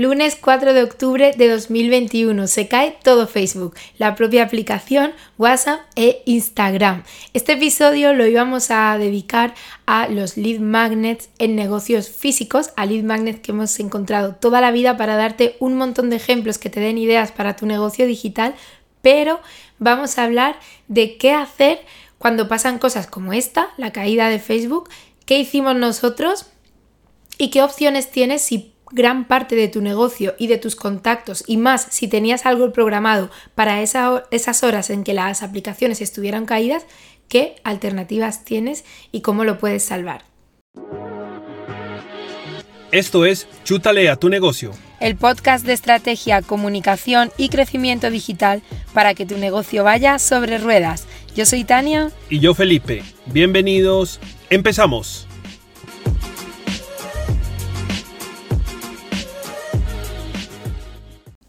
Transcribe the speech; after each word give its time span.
Lunes 0.00 0.34
4 0.40 0.72
de 0.72 0.82
octubre 0.82 1.34
de 1.36 1.48
2021. 1.50 2.46
Se 2.46 2.68
cae 2.68 2.96
todo 3.02 3.26
Facebook, 3.26 3.74
la 3.98 4.14
propia 4.14 4.44
aplicación, 4.44 5.12
WhatsApp 5.36 5.80
e 5.94 6.22
Instagram. 6.24 7.02
Este 7.34 7.52
episodio 7.52 8.14
lo 8.14 8.26
íbamos 8.26 8.70
a 8.70 8.96
dedicar 8.96 9.52
a 9.84 10.08
los 10.08 10.38
lead 10.38 10.58
magnets 10.58 11.28
en 11.36 11.54
negocios 11.54 12.08
físicos, 12.08 12.70
a 12.76 12.86
lead 12.86 13.04
magnets 13.04 13.40
que 13.40 13.52
hemos 13.52 13.78
encontrado 13.78 14.36
toda 14.36 14.62
la 14.62 14.70
vida 14.70 14.96
para 14.96 15.16
darte 15.16 15.56
un 15.60 15.76
montón 15.76 16.08
de 16.08 16.16
ejemplos 16.16 16.56
que 16.56 16.70
te 16.70 16.80
den 16.80 16.96
ideas 16.96 17.30
para 17.30 17.54
tu 17.54 17.66
negocio 17.66 18.06
digital, 18.06 18.54
pero 19.02 19.38
vamos 19.78 20.16
a 20.16 20.24
hablar 20.24 20.58
de 20.88 21.18
qué 21.18 21.32
hacer 21.32 21.84
cuando 22.16 22.48
pasan 22.48 22.78
cosas 22.78 23.06
como 23.06 23.34
esta, 23.34 23.68
la 23.76 23.92
caída 23.92 24.30
de 24.30 24.38
Facebook, 24.38 24.88
qué 25.26 25.38
hicimos 25.38 25.76
nosotros 25.76 26.46
y 27.36 27.50
qué 27.50 27.62
opciones 27.62 28.10
tienes 28.10 28.40
si 28.40 28.69
gran 28.90 29.26
parte 29.26 29.56
de 29.56 29.68
tu 29.68 29.80
negocio 29.80 30.34
y 30.38 30.46
de 30.46 30.58
tus 30.58 30.76
contactos 30.76 31.44
y 31.46 31.56
más 31.56 31.86
si 31.90 32.08
tenías 32.08 32.46
algo 32.46 32.72
programado 32.72 33.30
para 33.54 33.82
esas 33.82 34.62
horas 34.62 34.90
en 34.90 35.04
que 35.04 35.14
las 35.14 35.42
aplicaciones 35.42 36.00
estuvieran 36.00 36.46
caídas, 36.46 36.86
qué 37.28 37.56
alternativas 37.64 38.44
tienes 38.44 38.84
y 39.12 39.20
cómo 39.20 39.44
lo 39.44 39.58
puedes 39.58 39.84
salvar. 39.84 40.24
Esto 42.92 43.24
es 43.24 43.46
Chútale 43.64 44.08
a 44.08 44.16
tu 44.16 44.28
negocio. 44.28 44.72
El 44.98 45.16
podcast 45.16 45.64
de 45.64 45.72
estrategia, 45.72 46.42
comunicación 46.42 47.30
y 47.36 47.48
crecimiento 47.48 48.10
digital 48.10 48.62
para 48.92 49.14
que 49.14 49.26
tu 49.26 49.38
negocio 49.38 49.84
vaya 49.84 50.18
sobre 50.18 50.58
ruedas. 50.58 51.06
Yo 51.36 51.46
soy 51.46 51.62
Tania. 51.64 52.10
Y 52.28 52.40
yo 52.40 52.52
Felipe. 52.52 53.04
Bienvenidos. 53.26 54.18
Empezamos. 54.50 55.29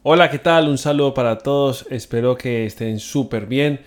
Hola, 0.04 0.32
¿qué 0.32 0.40
tal? 0.40 0.68
Un 0.68 0.80
saludo 0.80 1.14
para 1.14 1.38
todos. 1.38 1.86
Espero 1.92 2.36
que 2.36 2.66
estén 2.66 3.00
súper 3.00 3.46
bien. 3.46 3.82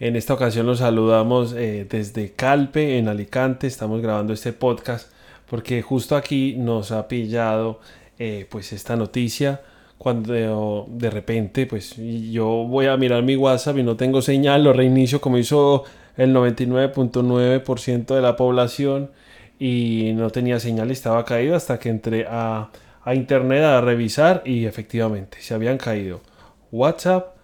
En 0.00 0.16
esta 0.16 0.34
ocasión 0.34 0.66
los 0.66 0.80
saludamos 0.80 1.52
eh, 1.52 1.86
desde 1.88 2.32
Calpe, 2.32 2.98
en 2.98 3.06
Alicante. 3.06 3.68
Estamos 3.68 4.02
grabando 4.02 4.32
este 4.32 4.52
podcast 4.52 5.12
porque 5.48 5.80
justo 5.80 6.16
aquí 6.16 6.56
nos 6.58 6.90
ha 6.90 7.06
pillado 7.06 7.78
eh, 8.18 8.48
pues 8.50 8.72
esta 8.72 8.96
noticia 8.96 9.60
cuando 9.96 10.88
de 10.88 11.08
repente 11.08 11.66
pues 11.66 11.94
yo 11.96 12.46
voy 12.48 12.86
a 12.86 12.96
mirar 12.96 13.22
mi 13.22 13.36
WhatsApp 13.36 13.78
y 13.78 13.84
no 13.84 13.96
tengo 13.96 14.22
señal, 14.22 14.64
lo 14.64 14.72
reinicio 14.72 15.20
como 15.20 15.38
hizo 15.38 15.84
el 16.16 16.34
99.9% 16.34 18.12
de 18.12 18.20
la 18.20 18.34
población 18.34 19.12
y 19.60 20.14
no 20.16 20.30
tenía 20.30 20.58
señal, 20.58 20.90
estaba 20.90 21.24
caído 21.24 21.54
hasta 21.54 21.78
que 21.78 21.90
entré 21.90 22.26
a 22.28 22.70
a 23.02 23.14
internet 23.14 23.62
a 23.64 23.80
revisar 23.80 24.42
y 24.44 24.66
efectivamente 24.66 25.38
se 25.40 25.54
habían 25.54 25.78
caído 25.78 26.20
WhatsApp, 26.70 27.36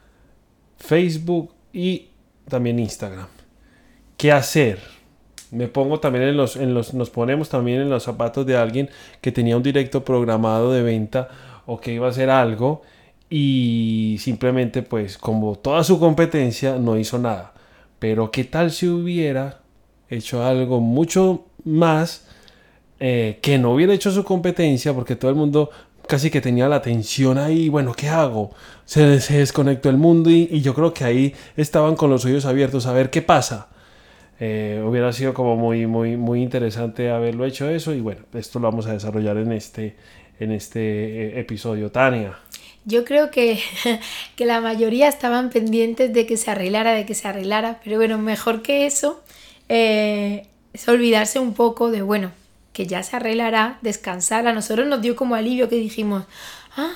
Facebook 0.79 1.53
y 1.73 2.09
también 2.49 2.79
Instagram. 2.79 3.27
¿Qué 4.17 4.33
hacer? 4.33 4.79
Me 5.51 5.69
pongo 5.69 6.01
también 6.01 6.25
en 6.25 6.37
los, 6.37 6.57
en 6.57 6.75
los, 6.75 6.95
nos 6.95 7.11
ponemos 7.11 7.49
también 7.49 7.81
en 7.81 7.91
los 7.91 8.03
zapatos 8.03 8.45
de 8.47 8.57
alguien 8.57 8.91
que 9.21 9.33
tenía 9.33 9.57
un 9.57 9.63
directo 9.63 10.05
programado 10.05 10.73
de 10.73 10.83
venta 10.83 11.29
o 11.67 11.81
que 11.81 11.93
iba 11.93 12.07
a 12.07 12.11
hacer 12.11 12.31
algo 12.31 12.83
y 13.29 14.17
simplemente 14.21 14.83
pues 14.83 15.19
como 15.19 15.57
toda 15.57 15.83
su 15.85 15.99
competencia 15.99 16.77
no 16.77 16.99
hizo 16.99 17.19
nada. 17.19 17.55
Pero 17.99 18.31
qué 18.31 18.45
tal 18.45 18.71
si 18.71 18.89
hubiera 18.89 19.61
hecho 20.09 20.45
algo 20.45 20.81
mucho 20.81 21.47
más 21.65 22.26
eh, 22.99 23.39
que 23.43 23.59
no 23.59 23.75
hubiera 23.75 23.93
hecho 23.93 24.11
su 24.11 24.25
competencia 24.25 24.95
porque 24.95 25.17
todo 25.17 25.31
el 25.31 25.37
mundo 25.37 25.71
casi 26.07 26.31
que 26.31 26.41
tenía 26.41 26.69
la 26.69 26.77
atención 26.77 27.37
ahí, 27.37 27.69
bueno, 27.69 27.93
¿qué 27.93 28.09
hago? 28.09 28.53
Se, 28.87 29.03
desconectó 29.03 29.91
el 29.91 29.97
mundo 29.97 30.31
y, 30.31 30.61
yo 30.63 30.75
creo 30.75 30.95
que 30.95 31.05
ahí 31.05 31.35
estaban 31.57 31.97
con 31.97 32.11
los 32.11 32.25
oídos 32.25 32.47
abiertos 32.47 32.87
a 32.87 32.93
ver 32.93 33.11
qué 33.11 33.23
pasa. 33.23 33.69
Eh, 34.39 34.83
hubiera 34.87 35.13
sido 35.13 35.35
como 35.35 35.57
muy, 35.57 35.87
muy, 35.87 36.17
muy 36.17 36.43
interesante 36.43 37.11
haberlo 37.11 37.45
hecho 37.47 37.69
eso 37.69 37.95
y 37.95 38.01
bueno, 38.01 38.23
esto 38.35 38.59
lo 38.59 38.71
vamos 38.71 38.87
a 38.87 38.93
desarrollar 38.93 39.39
en 39.39 39.53
este, 39.53 39.97
en 40.39 40.53
este 40.53 40.81
eh, 40.81 41.41
episodio. 41.41 41.91
Tania. 41.91 42.39
Yo 42.85 43.05
creo 43.05 43.31
que, 43.31 43.59
que 44.37 44.47
la 44.47 44.61
mayoría 44.61 45.09
estaban 45.09 45.51
pendientes 45.51 46.13
de 46.13 46.27
que 46.27 46.37
se 46.37 46.51
arreglara, 46.51 46.93
de 46.93 47.05
que 47.05 47.15
se 47.15 47.29
arreglara, 47.29 47.81
pero 47.83 47.97
bueno, 47.97 48.17
mejor 48.19 48.63
que 48.63 48.87
eso 48.87 49.23
es 49.69 50.89
olvidarse 50.89 51.41
un 51.41 51.55
poco 51.55 51.91
de, 51.91 52.03
bueno, 52.03 52.31
que 52.77 52.87
ya 52.87 53.03
se 53.03 53.17
arreglará, 53.17 53.79
descansar. 53.81 54.47
A 54.47 54.53
nosotros 54.53 54.87
nos 54.87 55.01
dio 55.01 55.17
como 55.17 55.35
alivio 55.35 55.67
que 55.71 55.77
dijimos, 55.77 56.25
ah, 56.77 56.93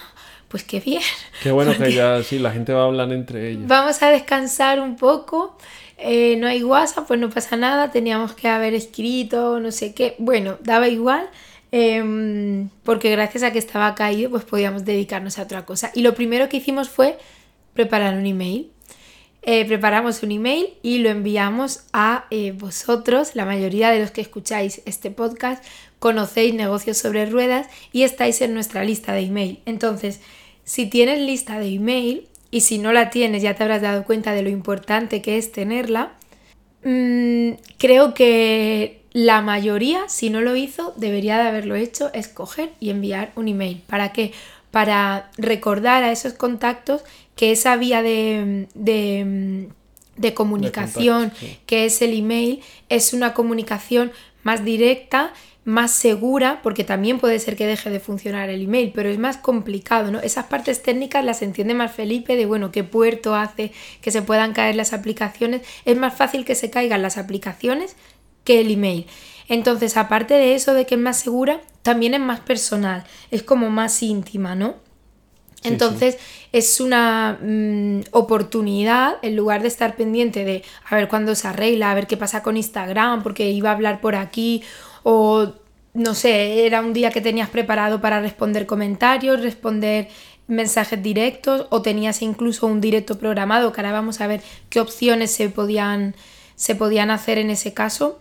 pues 0.49 0.63
qué 0.63 0.79
bien. 0.79 1.01
Qué 1.43 1.53
bueno 1.53 1.73
que 1.75 1.95
ya 1.95 2.23
sí, 2.23 2.39
la 2.39 2.51
gente 2.53 2.75
va 2.75 2.83
a 2.83 2.85
hablar 2.85 3.11
entre 3.15 3.51
ellos. 3.51 3.67
Vamos 3.67 4.03
a 4.03 4.11
descansar 4.11 4.79
un 4.79 4.97
poco. 4.97 5.57
Eh, 5.97 6.37
no 6.37 6.49
hay 6.49 6.63
WhatsApp, 6.63 7.07
pues 7.07 7.19
no 7.19 7.31
pasa 7.31 7.57
nada. 7.57 7.91
Teníamos 7.91 8.35
que 8.35 8.47
haber 8.47 8.75
escrito, 8.75 9.59
no 9.59 9.73
sé 9.73 9.95
qué. 9.95 10.17
Bueno, 10.19 10.59
daba 10.61 10.87
igual. 10.89 11.31
Em, 11.73 12.69
porque 12.83 13.11
gracias 13.11 13.43
a 13.43 13.51
que 13.51 13.59
estaba 13.59 13.95
caído, 13.95 14.29
pues 14.29 14.45
podíamos 14.45 14.85
dedicarnos 14.85 15.39
a 15.39 15.45
otra 15.45 15.65
cosa. 15.65 15.93
Y 15.95 16.03
lo 16.03 16.15
primero 16.15 16.51
que 16.51 16.59
hicimos 16.59 16.91
fue 16.91 17.17
preparar 17.73 18.19
un 18.19 18.27
email. 18.27 18.71
Eh, 19.43 19.65
preparamos 19.65 20.23
un 20.23 20.33
email 20.33 20.75
y 20.83 20.99
lo 20.99 21.09
enviamos 21.09 21.85
a 21.93 22.27
eh, 22.31 22.53
vosotros. 22.53 23.35
La 23.35 23.47
mayoría 23.47 23.91
de 23.91 24.01
los 24.01 24.11
que 24.11 24.21
escucháis 24.21 24.83
este 24.85 25.11
podcast 25.11 25.65
conocéis 25.99 26.55
negocios 26.55 26.99
sobre 26.99 27.27
ruedas 27.27 27.67
y 27.93 28.03
estáis 28.03 28.41
en 28.43 28.55
nuestra 28.55 28.85
lista 28.85 29.13
de 29.13 29.21
email. 29.21 29.61
Entonces, 29.65 30.21
si 30.65 30.87
tienes 30.87 31.21
lista 31.21 31.59
de 31.59 31.69
email 31.69 32.29
y 32.51 32.61
si 32.63 32.79
no 32.79 32.93
la 32.93 33.11
tienes 33.11 33.43
ya 33.43 33.55
te 33.55 33.63
habrás 33.63 33.83
dado 33.83 34.05
cuenta 34.05 34.33
de 34.33 34.43
lo 34.43 34.51
importante 34.51 35.23
que 35.23 35.39
es 35.39 35.53
tenerla, 35.53 36.13
mm, 36.85 37.53
creo 37.79 38.13
que 38.13 39.01
la 39.13 39.41
mayoría, 39.41 40.09
si 40.09 40.31
no 40.31 40.41
lo 40.41 40.55
hizo, 40.55 40.95
debería 40.97 41.39
de 41.39 41.49
haberlo 41.49 41.75
hecho, 41.75 42.13
escoger 42.13 42.71
y 42.79 42.91
enviar 42.91 43.33
un 43.35 43.49
email. 43.49 43.83
¿Para 43.89 44.13
qué? 44.13 44.33
Para 44.71 45.31
recordar 45.37 46.03
a 46.03 46.13
esos 46.13 46.35
contactos 46.35 47.03
que 47.37 47.53
esa 47.53 47.77
vía 47.77 48.03
de, 48.03 48.69
de, 48.75 50.35
comunicación, 50.35 51.33
que 51.67 51.87
es 51.87 52.03
el 52.03 52.17
email, 52.17 52.63
es 52.89 53.13
una 53.13 53.35
comunicación 53.35 54.13
más 54.43 54.65
directa, 54.65 55.33
más 55.65 55.93
segura, 55.93 56.61
porque 56.63 56.85
también 56.85 57.19
puede 57.19 57.39
ser 57.39 57.57
que 57.57 57.67
deje 57.67 57.91
de 57.91 58.01
funcionar 58.01 58.49
el 58.49 58.63
email, 58.63 58.93
pero 58.95 59.11
es 59.11 59.19
más 59.19 59.37
complicado, 59.37 60.11
¿no? 60.11 60.21
Esas 60.21 60.47
partes 60.47 60.83
técnicas 60.83 61.25
las 61.25 61.43
entiende 61.43 61.75
más 61.75 61.93
Felipe 61.93 62.37
de, 62.37 62.47
bueno, 62.47 62.73
qué 62.73 62.83
puerto 62.85 63.35
hace 63.35 63.73
que 64.01 64.11
se 64.11 64.23
puedan 64.23 64.53
caer 64.53 64.77
las 64.77 64.93
aplicaciones. 64.93 65.63
Es 65.85 65.97
más 65.97 66.17
fácil 66.17 66.45
que 66.45 66.55
se 66.55 66.71
caigan 66.71 67.03
las 67.03 67.19
aplicaciones 67.19 67.97
que 68.45 68.61
el 68.61 68.71
email. 68.71 69.07
Entonces, 69.49 69.97
aparte 69.97 70.35
de 70.35 70.55
eso, 70.55 70.75
de 70.75 70.87
que 70.87 70.95
es 70.95 71.01
más 71.01 71.19
segura, 71.19 71.61
también 71.83 72.15
es 72.15 72.21
más 72.21 72.41
personal, 72.41 73.05
es 73.31 73.43
como 73.43 73.71
más 73.71 74.03
íntima, 74.03 74.55
¿no? 74.55 74.77
Entonces 75.63 76.17
es 76.53 76.81
una 76.81 77.39
mm, 77.41 78.01
oportunidad, 78.13 79.17
en 79.23 79.37
lugar 79.37 79.63
de 79.63 79.69
estar 79.69 79.95
pendiente 79.95 80.45
de 80.45 80.63
a 80.89 80.97
ver 80.97 81.09
cuándo 81.09 81.35
se 81.35 81.49
arregla, 81.49 81.91
a 81.91 81.95
ver 81.95 82.07
qué 82.07 82.17
pasa 82.17 82.43
con 82.43 82.57
Instagram, 82.57 83.23
porque 83.23 83.51
iba 83.51 83.71
a 83.71 83.75
hablar 83.75 84.01
por 84.01 84.15
aquí, 84.15 84.63
o 85.03 85.53
no 85.93 86.15
sé, 86.15 86.67
era 86.67 86.81
un 86.81 86.93
día 86.93 87.11
que 87.11 87.21
tenías 87.21 87.51
preparado 87.51 88.01
para 88.01 88.21
responder 88.21 88.65
comentarios, 88.65 89.43
responder 89.43 90.09
mensajes 90.47 91.03
directos, 91.03 91.67
o 91.71 91.83
tenías 91.83 92.23
incluso 92.23 92.67
un 92.67 92.81
directo 92.81 93.19
programado, 93.19 93.73
que 93.73 93.81
ahora 93.81 93.93
vamos 93.93 94.21
a 94.21 94.27
ver 94.27 94.41
qué 94.71 94.81
opciones 94.81 95.31
se 95.31 95.51
podían, 95.51 96.15
se 96.55 96.75
podían 96.75 97.11
hacer 97.11 97.39
en 97.39 97.51
ese 97.51 97.75
caso 97.75 98.19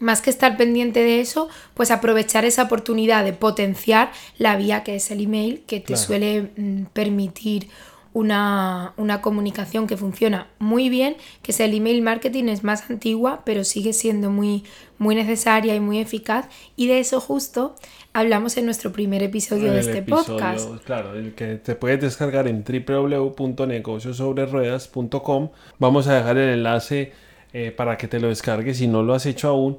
más 0.00 0.20
que 0.20 0.30
estar 0.30 0.56
pendiente 0.56 1.00
de 1.00 1.20
eso, 1.20 1.48
pues 1.74 1.90
aprovechar 1.90 2.44
esa 2.44 2.64
oportunidad 2.64 3.24
de 3.24 3.32
potenciar 3.32 4.12
la 4.38 4.56
vía 4.56 4.84
que 4.84 4.96
es 4.96 5.10
el 5.10 5.22
email, 5.22 5.62
que 5.66 5.80
te 5.80 5.96
suele 5.96 6.50
mm, 6.56 6.84
permitir 6.92 7.68
una, 8.16 9.20
comunicación 9.20 9.86
que 9.86 9.98
funciona 9.98 10.48
muy 10.58 10.88
bien, 10.88 11.16
que 11.42 11.52
es 11.52 11.60
el 11.60 11.74
email 11.74 12.00
marketing, 12.00 12.44
es 12.44 12.64
más 12.64 12.90
antigua, 12.90 13.42
pero 13.44 13.62
sigue 13.62 13.92
siendo 13.92 14.30
muy, 14.30 14.64
muy 14.96 15.14
necesaria 15.14 15.74
y 15.74 15.80
muy 15.80 15.98
eficaz. 15.98 16.48
Y 16.76 16.86
de 16.86 17.00
eso 17.00 17.20
justo 17.20 17.74
hablamos 18.14 18.56
en 18.56 18.64
nuestro 18.64 18.90
primer 18.90 19.22
episodio 19.22 19.70
de 19.70 19.80
este 19.80 20.00
podcast. 20.00 20.82
Claro, 20.84 21.14
el 21.14 21.34
que 21.34 21.56
te 21.56 21.74
puedes 21.74 22.00
descargar 22.00 22.48
en 22.48 22.64
www.negociosobreruedas.com. 22.64 25.50
Vamos 25.78 26.08
a 26.08 26.14
dejar 26.14 26.38
el 26.38 26.54
enlace 26.54 27.12
eh, 27.52 27.70
para 27.70 27.96
que 27.96 28.08
te 28.08 28.20
lo 28.20 28.28
descargues 28.28 28.78
si 28.78 28.86
no 28.86 29.02
lo 29.02 29.14
has 29.14 29.26
hecho 29.26 29.48
aún. 29.48 29.78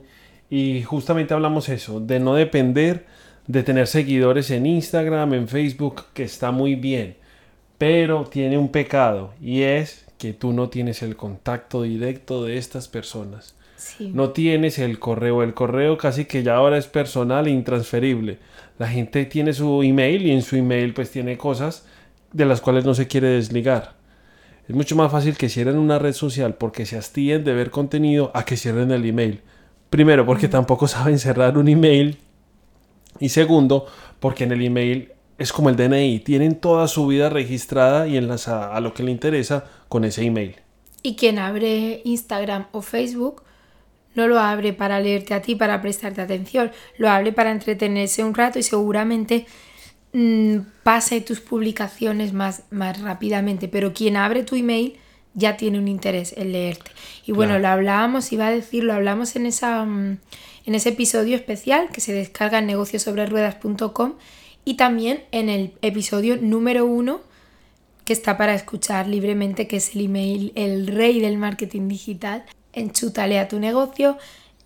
Y 0.49 0.83
justamente 0.83 1.33
hablamos 1.33 1.69
eso, 1.69 1.99
de 1.99 2.19
no 2.19 2.35
depender 2.35 3.05
de 3.47 3.63
tener 3.63 3.87
seguidores 3.87 4.51
en 4.51 4.65
Instagram, 4.65 5.33
en 5.33 5.47
Facebook, 5.47 6.03
que 6.13 6.23
está 6.23 6.51
muy 6.51 6.75
bien, 6.75 7.15
pero 7.77 8.25
tiene 8.25 8.57
un 8.57 8.69
pecado 8.69 9.33
y 9.41 9.61
es 9.61 10.05
que 10.17 10.33
tú 10.33 10.51
no 10.51 10.69
tienes 10.69 11.01
el 11.01 11.15
contacto 11.15 11.83
directo 11.83 12.43
de 12.43 12.57
estas 12.57 12.87
personas. 12.87 13.55
No 13.99 14.31
tienes 14.31 14.79
el 14.79 14.97
correo. 14.99 15.43
El 15.43 15.53
correo 15.53 15.97
casi 15.97 16.25
que 16.25 16.41
ya 16.41 16.55
ahora 16.55 16.77
es 16.77 16.87
personal 16.87 17.47
e 17.47 17.51
intransferible. 17.51 18.39
La 18.79 18.87
gente 18.87 19.25
tiene 19.25 19.53
su 19.53 19.83
email 19.83 20.25
y 20.25 20.31
en 20.31 20.41
su 20.41 20.55
email 20.55 20.93
pues 20.93 21.11
tiene 21.11 21.37
cosas 21.37 21.85
de 22.33 22.45
las 22.45 22.59
cuales 22.59 22.85
no 22.85 22.95
se 22.95 23.07
quiere 23.07 23.27
desligar. 23.27 23.96
Es 24.67 24.75
mucho 24.75 24.95
más 24.95 25.11
fácil 25.11 25.37
que 25.37 25.49
cierren 25.49 25.77
una 25.77 25.97
red 25.97 26.13
social 26.13 26.55
porque 26.55 26.85
se 26.85 26.97
hastien 26.97 27.43
de 27.43 27.53
ver 27.53 27.71
contenido 27.71 28.31
a 28.33 28.43
que 28.43 28.57
cierren 28.57 28.91
el 28.91 29.05
email. 29.05 29.41
Primero, 29.89 30.25
porque 30.25 30.47
tampoco 30.47 30.87
saben 30.87 31.19
cerrar 31.19 31.57
un 31.57 31.67
email. 31.69 32.17
Y 33.19 33.29
segundo, 33.29 33.85
porque 34.19 34.43
en 34.43 34.51
el 34.51 34.61
email 34.61 35.11
es 35.37 35.53
como 35.53 35.69
el 35.69 35.75
DNI, 35.75 36.19
tienen 36.19 36.55
toda 36.55 36.87
su 36.87 37.07
vida 37.07 37.29
registrada 37.29 38.07
y 38.07 38.17
enlazada 38.17 38.75
a 38.75 38.81
lo 38.81 38.93
que 38.93 39.03
le 39.03 39.11
interesa 39.11 39.65
con 39.87 40.03
ese 40.03 40.23
email. 40.23 40.55
Y 41.03 41.15
quien 41.15 41.39
abre 41.39 42.01
Instagram 42.03 42.67
o 42.71 42.81
Facebook 42.81 43.43
no 44.15 44.27
lo 44.27 44.39
abre 44.39 44.73
para 44.73 44.99
leerte 44.99 45.35
a 45.35 45.41
ti, 45.41 45.55
para 45.55 45.79
prestarte 45.79 46.21
atención, 46.21 46.71
lo 46.97 47.07
abre 47.07 47.31
para 47.31 47.51
entretenerse 47.51 48.23
un 48.23 48.33
rato 48.33 48.57
y 48.57 48.63
seguramente 48.63 49.45
mmm, 50.17 50.65
pase 50.81 51.21
tus 51.21 51.41
publicaciones 51.41 52.33
más, 52.33 52.63
más 52.71 52.99
rápidamente, 52.99 53.67
pero 53.67 53.93
quien 53.93 54.17
abre 54.17 54.43
tu 54.43 54.55
email 54.55 54.97
ya 55.35 55.57
tiene 55.57 55.77
un 55.77 55.87
interés 55.87 56.33
en 56.35 56.51
leerte. 56.53 56.89
Y 57.27 57.31
bueno, 57.31 57.59
lo 57.59 57.67
hablábamos, 57.67 58.31
iba 58.33 58.47
a 58.47 58.51
decir, 58.51 58.83
lo 58.83 58.93
hablamos 58.93 59.35
en, 59.35 59.45
esa, 59.45 59.85
mm, 59.85 60.17
en 60.65 60.75
ese 60.75 60.89
episodio 60.89 61.35
especial 61.35 61.89
que 61.91 62.01
se 62.01 62.13
descarga 62.13 62.57
en 62.57 62.65
negociosobreruedas.com 62.65 64.13
y 64.65 64.73
también 64.73 65.23
en 65.31 65.49
el 65.49 65.73
episodio 65.83 66.37
número 66.41 66.87
uno 66.87 67.21
que 68.03 68.13
está 68.13 68.37
para 68.37 68.55
escuchar 68.55 69.07
libremente, 69.07 69.67
que 69.67 69.75
es 69.77 69.93
el 69.93 70.05
email, 70.05 70.51
el 70.55 70.87
rey 70.87 71.19
del 71.19 71.37
marketing 71.37 71.89
digital, 71.89 72.43
en 72.73 72.91
Chútale 72.91 73.37
a 73.37 73.47
tu 73.47 73.59
negocio, 73.59 74.17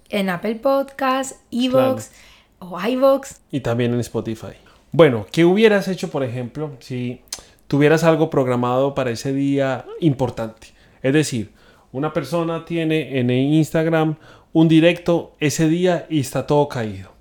en 0.10 0.30
Apple 0.30 0.56
Podcasts, 0.56 1.40
Evox 1.52 2.12
o 2.60 2.80
iVoox. 2.80 3.40
Y 3.52 3.60
también 3.60 3.94
en 3.94 4.00
Spotify. 4.00 4.54
Bueno, 4.94 5.26
¿qué 5.32 5.46
hubieras 5.46 5.88
hecho, 5.88 6.10
por 6.10 6.22
ejemplo, 6.22 6.72
si 6.80 7.22
tuvieras 7.68 8.04
algo 8.04 8.30
programado 8.30 8.94
para 8.94 9.12
ese 9.12 9.32
día 9.32 9.86
importante? 10.02 10.68
Es 11.02 11.14
decir, 11.14 11.52
una 11.94 12.12
persona 12.12 12.66
tiene 12.66 13.18
en 13.20 13.30
Instagram 13.30 14.18
un 14.52 14.68
directo 14.68 15.34
ese 15.40 15.70
día 15.70 16.08
y 16.10 16.20
está 16.20 16.46
todo 16.46 16.68
caído. 16.68 17.12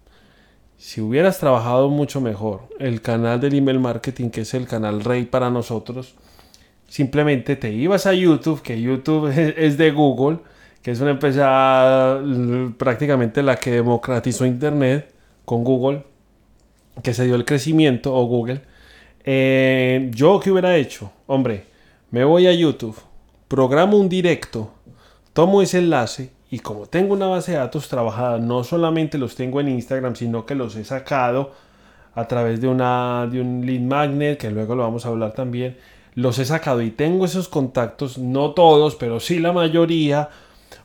Si 0.78 1.00
hubieras 1.00 1.38
trabajado 1.38 1.88
mucho 1.90 2.20
mejor 2.20 2.62
el 2.80 3.02
canal 3.02 3.40
del 3.40 3.54
email 3.54 3.78
marketing, 3.78 4.30
que 4.30 4.40
es 4.40 4.52
el 4.54 4.66
canal 4.66 5.04
rey 5.04 5.26
para 5.26 5.48
nosotros, 5.48 6.16
simplemente 6.88 7.54
te 7.54 7.70
ibas 7.72 8.06
a 8.06 8.14
YouTube, 8.14 8.62
que 8.62 8.80
YouTube 8.80 9.28
es 9.56 9.78
de 9.78 9.92
Google, 9.92 10.38
que 10.82 10.90
es 10.90 11.00
una 11.00 11.12
empresa 11.12 12.20
prácticamente 12.78 13.44
la 13.44 13.56
que 13.56 13.70
democratizó 13.70 14.44
Internet 14.44 15.14
con 15.44 15.62
Google, 15.62 16.09
que 17.02 17.14
se 17.14 17.24
dio 17.24 17.34
el 17.34 17.44
crecimiento, 17.44 18.14
o 18.14 18.24
Google. 18.26 18.62
Eh, 19.24 20.10
yo 20.14 20.40
qué 20.40 20.50
hubiera 20.50 20.76
hecho, 20.76 21.12
hombre, 21.26 21.66
me 22.10 22.24
voy 22.24 22.46
a 22.46 22.52
YouTube, 22.52 22.96
programo 23.48 23.98
un 23.98 24.08
directo, 24.08 24.72
tomo 25.32 25.62
ese 25.62 25.78
enlace 25.78 26.32
y 26.50 26.60
como 26.60 26.86
tengo 26.86 27.14
una 27.14 27.26
base 27.26 27.52
de 27.52 27.58
datos 27.58 27.88
trabajada, 27.88 28.38
no 28.38 28.64
solamente 28.64 29.18
los 29.18 29.36
tengo 29.36 29.60
en 29.60 29.68
Instagram, 29.68 30.16
sino 30.16 30.46
que 30.46 30.54
los 30.54 30.74
he 30.76 30.84
sacado 30.84 31.52
a 32.14 32.26
través 32.26 32.60
de, 32.60 32.68
una, 32.68 33.28
de 33.30 33.40
un 33.40 33.64
lead 33.64 33.80
magnet, 33.80 34.38
que 34.38 34.50
luego 34.50 34.74
lo 34.74 34.82
vamos 34.82 35.06
a 35.06 35.10
hablar 35.10 35.32
también, 35.32 35.76
los 36.14 36.38
he 36.38 36.44
sacado 36.44 36.82
y 36.82 36.90
tengo 36.90 37.24
esos 37.24 37.48
contactos, 37.48 38.18
no 38.18 38.50
todos, 38.52 38.96
pero 38.96 39.20
sí 39.20 39.38
la 39.38 39.52
mayoría, 39.52 40.30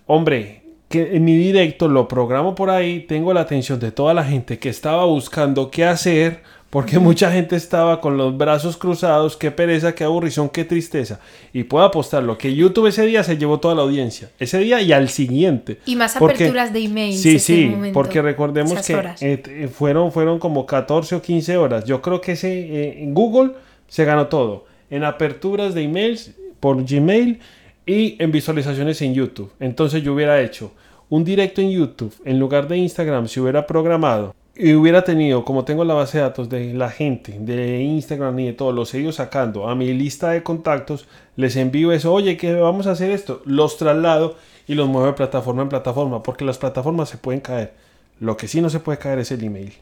hombre, 0.05 0.64
que 0.89 1.15
en 1.15 1.25
mi 1.25 1.35
directo 1.35 1.87
lo 1.87 2.07
programo 2.07 2.55
por 2.55 2.69
ahí, 2.69 3.01
tengo 3.01 3.33
la 3.33 3.41
atención 3.41 3.79
de 3.79 3.91
toda 3.91 4.13
la 4.13 4.23
gente 4.23 4.59
que 4.59 4.69
estaba 4.69 5.05
buscando 5.05 5.71
qué 5.71 5.85
hacer, 5.85 6.43
porque 6.69 6.99
mucha 6.99 7.31
gente 7.31 7.55
estaba 7.55 8.01
con 8.01 8.17
los 8.17 8.37
brazos 8.37 8.75
cruzados, 8.75 9.37
qué 9.37 9.49
pereza, 9.49 9.95
qué 9.95 10.03
aburrición, 10.03 10.49
qué 10.49 10.65
tristeza. 10.65 11.21
Y 11.53 11.63
puedo 11.63 11.85
apostarlo 11.85 12.37
que 12.37 12.53
YouTube 12.53 12.87
ese 12.87 13.05
día 13.05 13.23
se 13.23 13.37
llevó 13.37 13.59
toda 13.59 13.75
la 13.75 13.81
audiencia, 13.81 14.29
ese 14.39 14.59
día 14.59 14.81
y 14.81 14.91
al 14.91 15.09
siguiente. 15.09 15.79
Y 15.85 15.95
más 15.95 16.17
aperturas 16.17 16.73
de 16.73 16.83
email. 16.83 17.13
Sí, 17.13 17.39
sí, 17.39 17.73
porque 17.93 18.21
recordemos 18.21 18.85
que 18.85 19.15
eh, 19.21 19.69
fueron, 19.73 20.11
fueron 20.11 20.38
como 20.38 20.65
14 20.65 21.15
o 21.15 21.21
15 21.21 21.57
horas. 21.57 21.85
Yo 21.85 22.01
creo 22.01 22.19
que 22.19 22.33
ese 22.33 22.51
eh, 22.51 23.03
en 23.03 23.13
Google 23.13 23.51
se 23.88 24.03
ganó 24.03 24.27
todo. 24.27 24.65
En 24.89 25.03
aperturas 25.03 25.73
de 25.73 25.83
emails 25.83 26.31
por 26.59 26.83
Gmail 26.85 27.39
y 27.85 28.21
en 28.21 28.31
visualizaciones 28.31 29.01
en 29.01 29.13
YouTube. 29.13 29.51
Entonces 29.59 30.03
yo 30.03 30.13
hubiera 30.13 30.41
hecho 30.41 30.71
un 31.09 31.23
directo 31.23 31.61
en 31.61 31.71
YouTube 31.71 32.13
en 32.25 32.39
lugar 32.39 32.67
de 32.67 32.77
Instagram 32.77 33.27
si 33.27 33.39
hubiera 33.39 33.67
programado 33.67 34.33
y 34.57 34.73
hubiera 34.73 35.03
tenido, 35.03 35.43
como 35.43 35.65
tengo 35.65 35.83
la 35.83 35.93
base 35.93 36.17
de 36.17 36.23
datos 36.23 36.49
de 36.49 36.73
la 36.73 36.89
gente, 36.89 37.37
de 37.37 37.81
Instagram 37.81 38.39
y 38.39 38.45
de 38.47 38.53
todo, 38.53 38.71
los 38.71 38.93
he 38.93 39.11
sacando 39.11 39.67
a 39.67 39.75
mi 39.75 39.93
lista 39.93 40.29
de 40.29 40.43
contactos, 40.43 41.07
les 41.35 41.57
envío 41.57 41.91
eso, 41.91 42.13
oye, 42.13 42.37
que 42.37 42.53
vamos 42.53 42.87
a 42.87 42.91
hacer 42.91 43.11
esto, 43.11 43.41
los 43.45 43.77
traslado 43.77 44.38
y 44.65 44.75
los 44.75 44.88
muevo 44.88 45.07
de 45.07 45.13
plataforma 45.13 45.61
en 45.63 45.69
plataforma, 45.69 46.23
porque 46.23 46.45
las 46.45 46.57
plataformas 46.57 47.09
se 47.09 47.17
pueden 47.17 47.41
caer. 47.41 47.73
Lo 48.19 48.38
que 48.38 48.47
sí 48.47 48.61
no 48.61 48.69
se 48.69 48.79
puede 48.79 48.97
caer 48.97 49.19
es 49.19 49.31
el 49.31 49.43
email. 49.43 49.73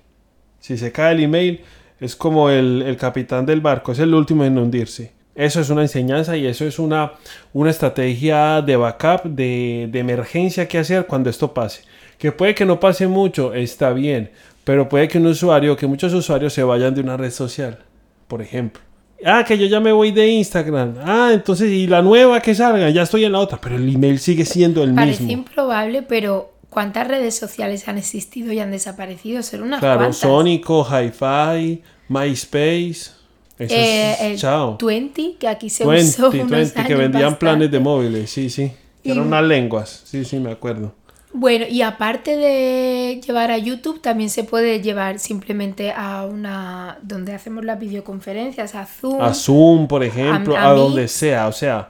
Si 0.59 0.77
se 0.77 0.91
cae 0.91 1.13
el 1.13 1.21
email, 1.21 1.61
es 1.99 2.15
como 2.15 2.49
el 2.49 2.97
capitán 2.99 3.45
del 3.45 3.61
barco, 3.61 3.91
es 3.91 3.99
el 3.99 4.13
último 4.13 4.43
en 4.43 4.57
hundirse. 4.57 5.11
Eso 5.35 5.61
es 5.61 5.69
una 5.69 5.81
enseñanza 5.81 6.37
y 6.37 6.45
eso 6.45 6.65
es 6.65 6.77
una, 6.77 7.13
una 7.53 7.71
estrategia 7.71 8.61
de 8.61 8.75
backup, 8.75 9.23
de, 9.23 9.89
de 9.91 9.99
emergencia 9.99 10.67
que 10.67 10.77
hacer 10.77 11.07
cuando 11.07 11.29
esto 11.29 11.53
pase. 11.53 11.81
Que 12.19 12.31
puede 12.31 12.53
que 12.53 12.65
no 12.65 12.79
pase 12.79 13.07
mucho, 13.07 13.53
está 13.53 13.91
bien, 13.93 14.29
pero 14.63 14.87
puede 14.87 15.07
que 15.07 15.17
un 15.17 15.25
usuario, 15.25 15.75
que 15.75 15.87
muchos 15.87 16.13
usuarios 16.13 16.53
se 16.53 16.63
vayan 16.63 16.93
de 16.93 17.01
una 17.01 17.17
red 17.17 17.31
social, 17.31 17.79
por 18.27 18.41
ejemplo. 18.41 18.81
Ah, 19.25 19.43
que 19.47 19.57
yo 19.57 19.65
ya 19.65 19.79
me 19.79 19.91
voy 19.91 20.11
de 20.11 20.27
Instagram. 20.27 20.95
Ah, 21.03 21.31
entonces, 21.33 21.71
y 21.71 21.87
la 21.87 22.01
nueva 22.01 22.41
que 22.41 22.53
salga, 22.53 22.89
ya 22.89 23.03
estoy 23.03 23.25
en 23.25 23.31
la 23.31 23.39
otra, 23.39 23.59
pero 23.59 23.75
el 23.75 23.93
email 23.93 24.19
sigue 24.19 24.45
siendo 24.45 24.83
el 24.83 24.89
mismo. 24.89 25.01
Parece 25.01 25.23
improbable, 25.23 26.01
pero 26.03 26.53
¿cuántas 26.69 27.07
redes 27.07 27.35
sociales 27.35 27.87
han 27.87 27.97
existido 27.97 28.51
y 28.51 28.59
han 28.59 28.71
desaparecido? 28.71 29.41
Ser 29.41 29.61
unas 29.61 29.79
claro, 29.79 29.99
cuantas. 29.99 30.17
Sónico, 30.17 30.85
Hi-Fi, 30.85 31.81
MySpace. 32.09 33.22
Eso 33.59 33.73
Eh, 33.75 34.11
es, 34.13 34.21
el 34.21 34.37
chao. 34.39 34.77
20, 34.81 35.35
que 35.39 35.47
aquí 35.47 35.69
se 35.69 35.85
20, 35.85 36.09
usó 36.09 36.29
unos 36.31 36.49
20, 36.49 36.73
que 36.73 36.79
años 36.81 36.99
vendían 36.99 37.35
planes 37.37 37.71
de 37.71 37.77
bastante. 37.77 37.79
móviles, 37.79 38.29
sí, 38.29 38.49
sí. 38.49 38.71
Que 39.03 39.11
eran 39.11 39.25
Y- 39.25 39.27
unas 39.27 39.43
lenguas, 39.43 40.01
sí, 40.05 40.25
sí, 40.25 40.37
me 40.39 40.51
acuerdo. 40.51 40.93
Bueno, 41.35 41.65
y 41.67 41.81
aparte 41.81 42.37
de 42.37 43.19
llevar 43.25 43.49
a 43.51 43.57
YouTube, 43.57 43.99
también 44.01 44.29
se 44.29 44.43
puede 44.43 44.81
llevar 44.81 45.17
simplemente 45.17 45.91
a 45.91 46.25
una 46.25 46.99
donde 47.01 47.33
hacemos 47.33 47.65
las 47.65 47.79
videoconferencias, 47.79 48.75
a 48.75 48.85
Zoom. 48.85 49.19
A 49.21 49.33
Zoom, 49.33 49.87
por 49.87 50.03
ejemplo, 50.03 50.55
a 50.55 50.69
a, 50.69 50.73
donde 50.73 51.01
Meet. 51.01 51.09
sea, 51.09 51.47
o 51.47 51.51
sea, 51.51 51.89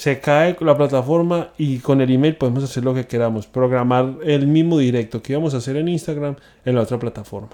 se 0.00 0.18
cae 0.18 0.56
la 0.60 0.74
plataforma 0.74 1.50
y 1.58 1.76
con 1.80 2.00
el 2.00 2.10
email 2.10 2.34
podemos 2.34 2.64
hacer 2.64 2.82
lo 2.82 2.94
que 2.94 3.06
queramos, 3.06 3.46
programar 3.46 4.14
el 4.24 4.46
mismo 4.46 4.78
directo 4.78 5.22
que 5.22 5.34
íbamos 5.34 5.52
a 5.52 5.58
hacer 5.58 5.76
en 5.76 5.88
Instagram 5.88 6.36
en 6.64 6.74
la 6.74 6.80
otra 6.80 6.98
plataforma. 6.98 7.50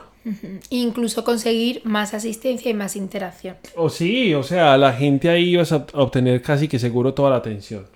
Incluso 0.71 1.25
conseguir 1.25 1.81
más 1.83 2.15
asistencia 2.15 2.71
y 2.71 2.75
más 2.75 2.95
interacción. 2.95 3.57
O 3.75 3.91
sí, 3.91 4.33
o 4.33 4.45
sea, 4.45 4.79
la 4.79 4.93
gente 4.93 5.29
ahí 5.29 5.55
ibas 5.55 5.73
a 5.73 5.87
obtener 5.95 6.41
casi 6.41 6.69
que 6.69 6.79
seguro 6.79 7.15
toda 7.15 7.31
la 7.31 7.37
atención. 7.39 7.89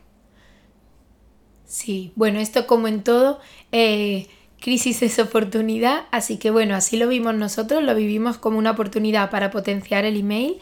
Sí, 1.64 2.11
bueno, 2.16 2.40
esto 2.40 2.66
como 2.66 2.88
en 2.88 3.04
todo, 3.04 3.38
eh, 3.71 4.26
crisis 4.61 5.00
es 5.02 5.21
oportunidad, 5.21 6.07
así 6.11 6.38
que 6.38 6.50
bueno, 6.50 6.75
así 6.75 6.97
lo 6.97 7.07
vimos 7.07 7.37
nosotros, 7.37 7.85
lo 7.85 7.95
vivimos 7.95 8.37
como 8.37 8.59
una 8.59 8.73
oportunidad 8.73 9.30
para 9.30 9.52
potenciar 9.52 10.04
el 10.04 10.19
email 10.19 10.57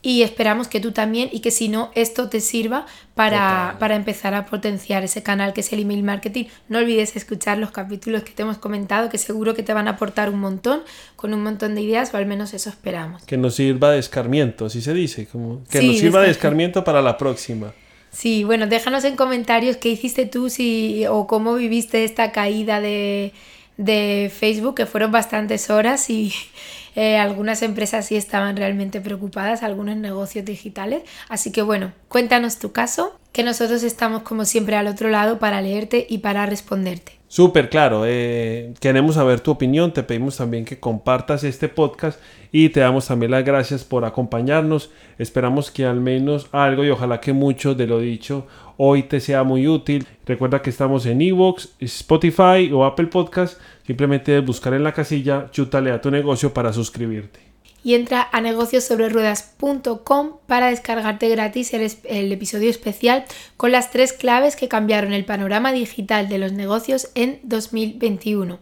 y 0.00 0.22
esperamos 0.22 0.68
que 0.68 0.80
tú 0.80 0.92
también 0.92 1.28
y 1.32 1.40
que 1.40 1.50
si 1.50 1.68
no, 1.68 1.90
esto 1.94 2.28
te 2.28 2.40
sirva 2.40 2.86
para, 3.14 3.76
para 3.80 3.96
empezar 3.96 4.34
a 4.34 4.46
potenciar 4.46 5.02
ese 5.02 5.22
canal 5.22 5.52
que 5.52 5.60
es 5.60 5.72
el 5.72 5.80
email 5.80 6.04
marketing. 6.04 6.44
No 6.68 6.78
olvides 6.78 7.16
escuchar 7.16 7.58
los 7.58 7.72
capítulos 7.72 8.22
que 8.22 8.30
te 8.30 8.42
hemos 8.42 8.58
comentado, 8.58 9.08
que 9.08 9.18
seguro 9.18 9.54
que 9.54 9.64
te 9.64 9.74
van 9.74 9.88
a 9.88 9.92
aportar 9.92 10.30
un 10.30 10.38
montón, 10.38 10.82
con 11.16 11.34
un 11.34 11.42
montón 11.42 11.74
de 11.74 11.82
ideas, 11.82 12.14
o 12.14 12.16
al 12.16 12.26
menos 12.26 12.54
eso 12.54 12.70
esperamos. 12.70 13.24
Que 13.24 13.36
nos 13.36 13.56
sirva 13.56 13.90
de 13.90 13.98
escarmiento, 13.98 14.66
así 14.66 14.80
se 14.80 14.94
dice, 14.94 15.26
como 15.26 15.64
que 15.68 15.80
Sí, 15.80 15.88
nos 15.88 15.98
sirva 15.98 16.20
de 16.20 16.26
de 16.26 16.32
escarmiento 16.32 16.84
para 16.84 17.02
la 17.02 17.18
próxima. 17.18 17.74
Sí, 18.10 18.44
bueno, 18.44 18.66
déjanos 18.66 19.04
en 19.04 19.16
comentarios 19.16 19.76
qué 19.76 19.90
hiciste 19.90 20.26
tú 20.26 20.48
si, 20.48 21.04
o 21.08 21.26
cómo 21.26 21.54
viviste 21.54 22.04
esta 22.04 22.32
caída 22.32 22.80
de, 22.80 23.32
de 23.78 24.30
Facebook, 24.34 24.74
que 24.74 24.86
fueron 24.86 25.10
bastantes 25.10 25.70
horas 25.70 26.10
y 26.10 26.34
eh, 26.94 27.16
algunas 27.16 27.62
empresas 27.62 28.06
sí 28.06 28.16
estaban 28.16 28.56
realmente 28.56 29.00
preocupadas, 29.00 29.62
algunos 29.62 29.96
negocios 29.96 30.44
digitales. 30.44 31.02
Así 31.30 31.50
que 31.50 31.62
bueno, 31.62 31.92
cuéntanos 32.08 32.58
tu 32.58 32.72
caso, 32.72 33.18
que 33.32 33.42
nosotros 33.42 33.82
estamos 33.82 34.22
como 34.22 34.44
siempre 34.44 34.76
al 34.76 34.88
otro 34.88 35.08
lado 35.08 35.38
para 35.38 35.62
leerte 35.62 36.06
y 36.10 36.18
para 36.18 36.44
responderte. 36.44 37.17
Súper 37.30 37.68
claro, 37.68 38.04
eh, 38.06 38.72
queremos 38.80 39.16
saber 39.16 39.40
tu 39.40 39.50
opinión, 39.50 39.92
te 39.92 40.02
pedimos 40.02 40.38
también 40.38 40.64
que 40.64 40.80
compartas 40.80 41.44
este 41.44 41.68
podcast 41.68 42.18
y 42.52 42.70
te 42.70 42.80
damos 42.80 43.06
también 43.06 43.32
las 43.32 43.44
gracias 43.44 43.84
por 43.84 44.06
acompañarnos. 44.06 44.90
Esperamos 45.18 45.70
que 45.70 45.84
al 45.84 46.00
menos 46.00 46.48
algo 46.52 46.84
y 46.84 46.90
ojalá 46.90 47.20
que 47.20 47.34
mucho 47.34 47.74
de 47.74 47.86
lo 47.86 48.00
dicho 48.00 48.46
hoy 48.78 49.02
te 49.02 49.20
sea 49.20 49.42
muy 49.42 49.68
útil. 49.68 50.06
Recuerda 50.24 50.62
que 50.62 50.70
estamos 50.70 51.04
en 51.04 51.20
Evox, 51.20 51.74
Spotify 51.80 52.70
o 52.72 52.86
Apple 52.86 53.08
Podcast. 53.08 53.60
Simplemente 53.86 54.40
buscar 54.40 54.72
en 54.72 54.84
la 54.84 54.94
casilla 54.94 55.48
Chútale 55.50 55.90
a 55.90 56.00
tu 56.00 56.10
negocio 56.10 56.54
para 56.54 56.72
suscribirte 56.72 57.40
y 57.84 57.94
entra 57.94 58.28
a 58.32 58.40
negociosobreruedas.com 58.40 60.32
para 60.46 60.68
descargarte 60.68 61.28
gratis 61.28 61.72
el, 61.74 61.90
el, 62.04 62.32
episodio 62.32 62.70
especial 62.70 63.24
con 63.56 63.72
las 63.72 63.90
tres 63.90 64.12
claves 64.12 64.56
que 64.56 64.68
cambiaron 64.68 65.12
el 65.12 65.24
panorama 65.24 65.72
digital 65.72 66.28
de 66.28 66.38
los 66.38 66.52
negocios 66.52 67.10
en 67.14 67.40
2021. 67.44 68.58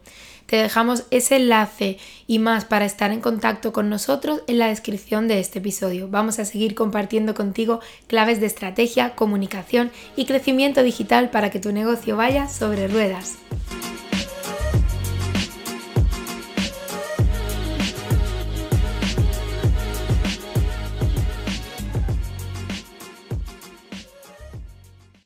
Te 0.47 0.57
dejamos 0.57 1.05
ese 1.11 1.37
enlace 1.37 1.99
y 2.29 2.39
más 2.39 2.65
para 2.65 2.85
estar 2.85 3.11
en 3.11 3.21
contacto 3.21 3.73
con 3.73 3.91
nosotros 3.91 4.43
en 4.47 4.59
la 4.59 4.69
descripción 4.69 5.27
de 5.27 5.41
este 5.41 5.59
episodio. 5.59 6.09
Vamos 6.09 6.39
a 6.39 6.45
seguir 6.45 6.75
compartiendo 6.77 7.35
contigo 7.35 7.81
claves 8.07 8.41
de 8.41 8.47
estrategia, 8.47 9.17
comunicación 9.17 9.91
y 10.15 10.25
crecimiento 10.25 10.85
digital 10.85 11.31
para 11.31 11.51
que 11.51 11.59
tu 11.59 11.73
negocio 11.73 12.17
vaya 12.17 12.49
sobre 12.49 12.87
ruedas. 12.87 13.39